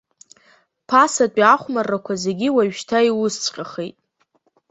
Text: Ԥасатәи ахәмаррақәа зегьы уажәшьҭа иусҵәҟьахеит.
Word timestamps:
Ԥасатәи 0.87 1.43
ахәмаррақәа 1.53 2.13
зегьы 2.23 2.47
уажәшьҭа 2.55 2.99
иусҵәҟьахеит. 3.09 3.95